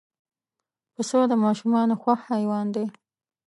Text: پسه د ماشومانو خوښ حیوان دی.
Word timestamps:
پسه 0.93 1.19
د 1.31 1.33
ماشومانو 1.45 1.93
خوښ 2.01 2.19
حیوان 2.31 2.67
دی. 2.75 2.85